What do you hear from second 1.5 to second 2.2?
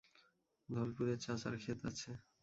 ক্ষেত আছে।